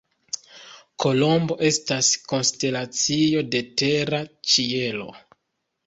[1.05, 5.11] Kolombo estas konstelacio de tera ĉielo.